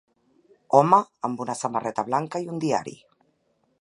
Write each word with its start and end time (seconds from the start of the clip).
home 0.77 0.99
amb 1.29 1.43
una 1.45 1.57
samarreta 1.59 2.07
blanca 2.13 2.45
i 2.47 2.51
un 2.55 2.63
diari 2.65 2.95